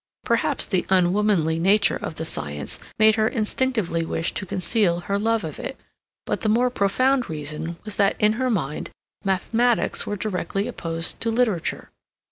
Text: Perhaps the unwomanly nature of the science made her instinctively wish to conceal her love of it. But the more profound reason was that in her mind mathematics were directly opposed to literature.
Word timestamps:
Perhaps 0.25 0.65
the 0.65 0.83
unwomanly 0.89 1.59
nature 1.59 1.95
of 1.95 2.15
the 2.15 2.25
science 2.25 2.79
made 2.97 3.13
her 3.17 3.27
instinctively 3.27 4.03
wish 4.03 4.31
to 4.33 4.47
conceal 4.47 5.01
her 5.01 5.19
love 5.19 5.43
of 5.43 5.59
it. 5.59 5.77
But 6.25 6.41
the 6.41 6.49
more 6.49 6.71
profound 6.71 7.29
reason 7.29 7.77
was 7.85 7.97
that 7.97 8.15
in 8.19 8.33
her 8.41 8.49
mind 8.49 8.89
mathematics 9.23 10.07
were 10.07 10.15
directly 10.15 10.67
opposed 10.67 11.21
to 11.21 11.29
literature. 11.29 11.91